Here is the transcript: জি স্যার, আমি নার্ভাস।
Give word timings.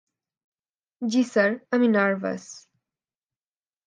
জি 1.01 1.21
স্যার, 1.23 1.51
আমি 1.71 1.87
নার্ভাস। 1.87 2.43